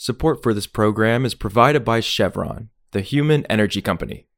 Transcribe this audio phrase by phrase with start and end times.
[0.00, 4.28] Support for this program is provided by Chevron, the human energy company.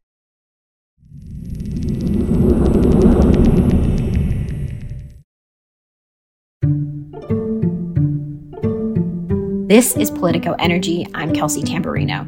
[9.68, 11.06] This is Politico Energy.
[11.12, 12.26] I'm Kelsey Tamborrino.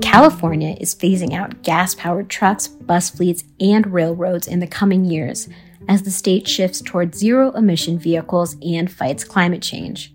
[0.00, 5.50] California is phasing out gas powered trucks, bus fleets, and railroads in the coming years
[5.90, 10.13] as the state shifts toward zero emission vehicles and fights climate change.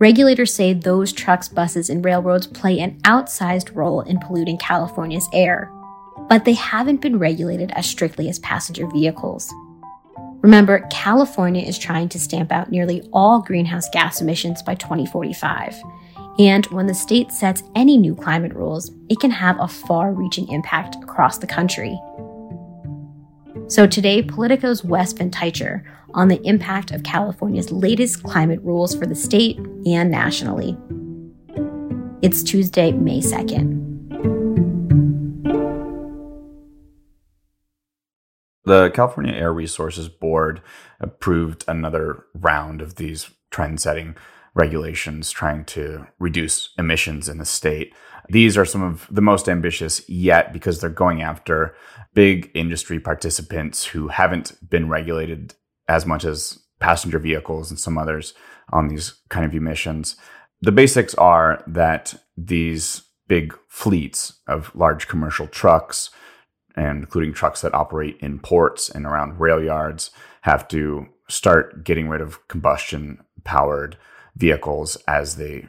[0.00, 5.72] Regulators say those trucks, buses, and railroads play an outsized role in polluting California's air,
[6.28, 9.52] but they haven't been regulated as strictly as passenger vehicles.
[10.40, 15.74] Remember, California is trying to stamp out nearly all greenhouse gas emissions by 2045.
[16.38, 20.48] And when the state sets any new climate rules, it can have a far reaching
[20.48, 21.98] impact across the country.
[23.68, 25.30] So today, Politico's Wes Van
[26.14, 30.74] on the impact of California's latest climate rules for the state and nationally.
[32.22, 33.84] It's Tuesday, May 2nd.
[38.64, 40.62] The California Air Resources Board
[40.98, 44.16] approved another round of these trend setting
[44.54, 47.94] regulations trying to reduce emissions in the state.
[48.28, 51.74] These are some of the most ambitious yet because they're going after
[52.14, 55.54] big industry participants who haven't been regulated
[55.88, 58.34] as much as passenger vehicles and some others
[58.70, 60.16] on these kind of emissions.
[60.60, 66.10] The basics are that these big fleets of large commercial trucks
[66.78, 70.10] and including trucks that operate in ports and around rail yards,
[70.42, 73.96] have to start getting rid of combustion powered
[74.36, 75.68] vehicles as they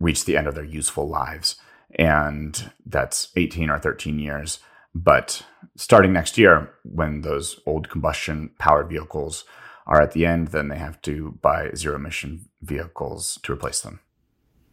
[0.00, 1.56] reach the end of their useful lives.
[1.96, 4.60] And that's 18 or 13 years.
[4.94, 5.42] But
[5.76, 9.44] starting next year, when those old combustion powered vehicles
[9.86, 14.00] are at the end, then they have to buy zero emission vehicles to replace them.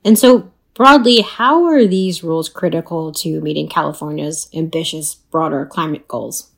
[0.04, 6.52] And so, Broadly, how are these rules critical to meeting California's ambitious, broader climate goals?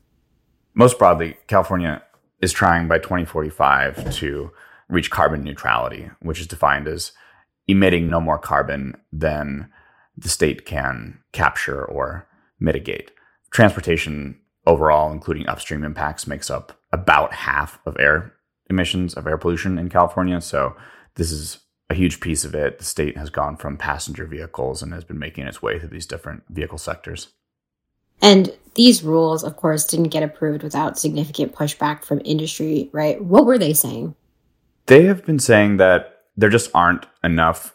[0.74, 2.02] Most broadly, California
[2.42, 4.52] is trying by 2045 to
[4.88, 7.12] reach carbon neutrality, which is defined as
[7.68, 9.70] emitting no more carbon than
[10.18, 12.28] the state can capture or
[12.60, 13.12] mitigate.
[13.52, 18.34] Transportation overall, including upstream impacts, makes up about half of air
[18.70, 20.42] emissions of air pollution in California.
[20.42, 20.76] So
[21.16, 21.60] this is
[21.90, 22.80] a huge piece of it.
[22.80, 26.08] The state has gone from passenger vehicles and has been making its way through these
[26.08, 27.28] different vehicle sectors.
[28.22, 33.24] And these rules, of course, didn't get approved without significant pushback from industry, right?
[33.24, 34.16] What were they saying?
[34.88, 37.75] They have been saying that there just aren't enough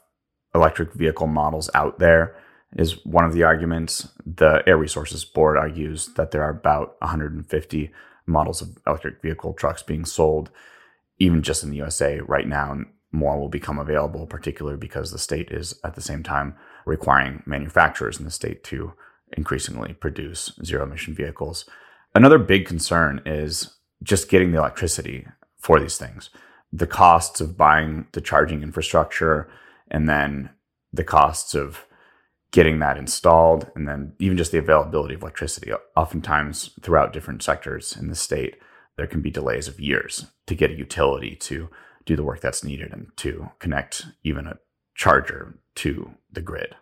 [0.55, 2.37] electric vehicle models out there,
[2.77, 4.09] is one of the arguments.
[4.25, 7.91] The Air Resources Board argues that there are about 150
[8.27, 10.51] models of electric vehicle trucks being sold,
[11.19, 12.81] even just in the USA right now
[13.13, 16.55] more will become available, particularly because the state is at the same time
[16.87, 18.93] requiring manufacturers in the state to
[19.37, 21.65] increasingly produce zero emission vehicles.
[22.15, 25.27] Another big concern is just getting the electricity
[25.59, 26.31] for these things.
[26.73, 29.49] The costs of buying the charging infrastructure
[29.91, 30.51] and then
[30.93, 31.87] the costs of
[32.53, 35.73] getting that installed and then even just the availability of electricity.
[35.97, 38.57] Oftentimes throughout different sectors in the state,
[38.97, 41.69] there can be delays of years to get a utility to
[42.05, 44.59] do the work that's needed and to connect even a
[44.95, 46.75] charger to the grid.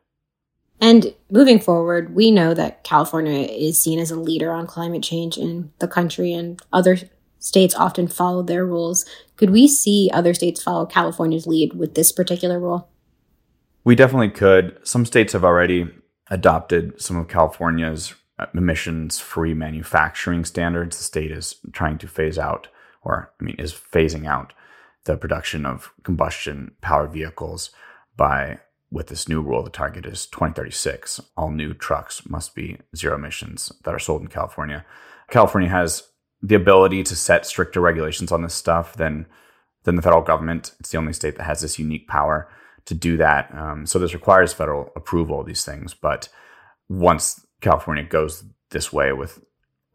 [0.80, 5.36] And moving forward, we know that California is seen as a leader on climate change
[5.36, 6.98] in the country, and other
[7.40, 9.04] states often follow their rules.
[9.36, 12.88] Could we see other states follow California's lead with this particular rule?
[13.88, 14.78] We definitely could.
[14.86, 15.88] Some states have already
[16.30, 20.98] adopted some of California's uh, emissions free manufacturing standards.
[20.98, 22.68] The state is trying to phase out,
[23.00, 24.52] or I mean, is phasing out
[25.04, 27.70] the production of combustion powered vehicles
[28.14, 28.58] by
[28.90, 33.72] with this new rule the target is 2036 all new trucks must be zero emissions
[33.84, 34.84] that are sold in california
[35.30, 36.08] california has
[36.42, 39.26] the ability to set stricter regulations on this stuff than
[39.84, 42.48] than the federal government it's the only state that has this unique power
[42.84, 46.28] to do that um, so this requires federal approval of these things but
[46.88, 49.40] once california goes this way with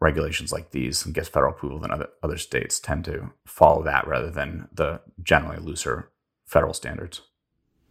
[0.04, 4.06] regulations like these and gets federal approval, then other, other states tend to follow that
[4.06, 6.10] rather than the generally looser
[6.46, 7.22] federal standards.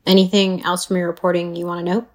[0.06, 2.08] Anything else from your reporting you want to note?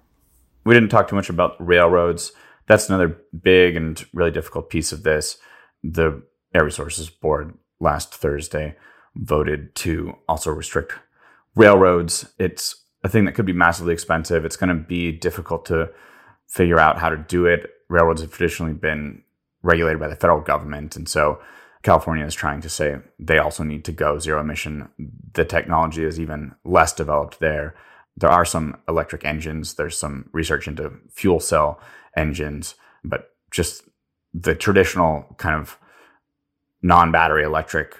[0.63, 2.31] We didn't talk too much about railroads.
[2.67, 5.37] That's another big and really difficult piece of this.
[5.83, 6.23] The
[6.53, 8.75] Air Resources Board last Thursday
[9.15, 10.93] voted to also restrict
[11.59, 12.25] railroads.
[12.39, 14.45] It's a thing that could be massively expensive.
[14.45, 15.89] It's going to be difficult to
[16.47, 17.69] figure out how to do it.
[17.89, 19.23] Railroads have traditionally been
[19.61, 20.95] regulated by the federal government.
[20.95, 21.41] And so
[21.83, 24.87] California is trying to say they also need to go zero emission.
[25.33, 27.75] The technology is even less developed there.
[28.15, 31.81] There are some electric engines, there's some research into fuel cell
[32.15, 33.83] engines, but just
[34.33, 35.77] the traditional kind of
[36.81, 37.97] non battery electric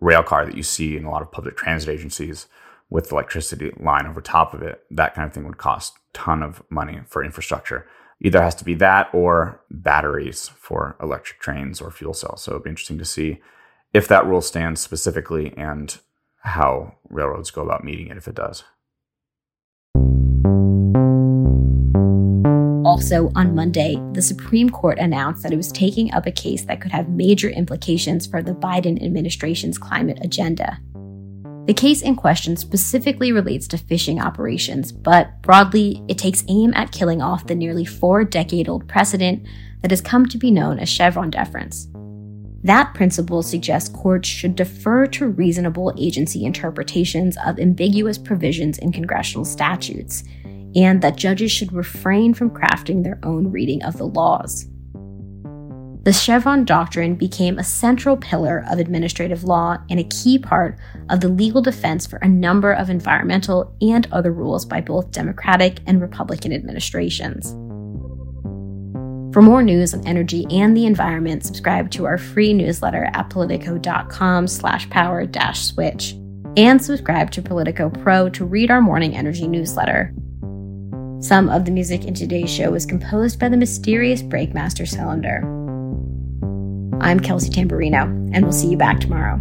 [0.00, 2.46] rail car that you see in a lot of public transit agencies
[2.92, 6.42] with electricity line over top of it, that kind of thing would cost a ton
[6.42, 7.88] of money for infrastructure.
[8.20, 12.42] Either has to be that or batteries for electric trains or fuel cells.
[12.42, 13.40] So it'd be interesting to see
[13.94, 15.98] if that rule stands specifically and
[16.42, 18.62] how railroads go about meeting it if it does.
[22.84, 26.82] Also, on Monday, the Supreme Court announced that it was taking up a case that
[26.82, 30.78] could have major implications for the Biden administration's climate agenda.
[31.66, 36.90] The case in question specifically relates to fishing operations, but broadly, it takes aim at
[36.90, 39.46] killing off the nearly four decade old precedent
[39.80, 41.86] that has come to be known as Chevron deference.
[42.64, 49.44] That principle suggests courts should defer to reasonable agency interpretations of ambiguous provisions in congressional
[49.44, 50.24] statutes
[50.74, 54.66] and that judges should refrain from crafting their own reading of the laws.
[56.04, 60.76] The Chevron doctrine became a central pillar of administrative law and a key part
[61.08, 65.78] of the legal defense for a number of environmental and other rules by both Democratic
[65.86, 67.52] and Republican administrations.
[69.32, 74.48] For more news on energy and the environment, subscribe to our free newsletter at politico.com
[74.48, 76.14] slash power dash switch.
[76.56, 80.12] And subscribe to Politico Pro to read our morning energy newsletter.
[81.20, 85.61] Some of the music in today's show was composed by the mysterious Breakmaster Cylinder.
[87.02, 89.38] I'm Kelsey Tamborrino, and we'll see you back tomorrow.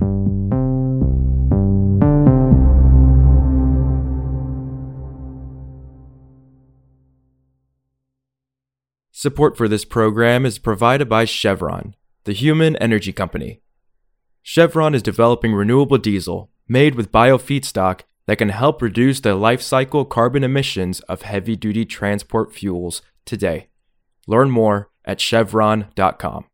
[9.11, 13.61] Support for this program is provided by Chevron, the human energy company.
[14.41, 20.05] Chevron is developing renewable diesel made with biofeedstock that can help reduce the life cycle
[20.05, 23.67] carbon emissions of heavy duty transport fuels today.
[24.25, 26.45] Learn more at chevron.com.